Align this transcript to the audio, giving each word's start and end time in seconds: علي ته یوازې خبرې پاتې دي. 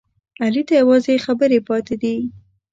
علي 0.43 0.61
ته 0.67 0.73
یوازې 0.81 1.23
خبرې 1.25 1.59
پاتې 1.67 1.95
دي. 2.01 2.15